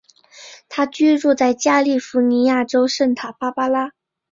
[0.67, 3.91] 他居住在加利福尼亚州圣塔芭芭拉。